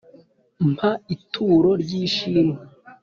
mpa 0.71 0.91
ituro 1.15 1.71
ry’ishimwe 1.81 2.55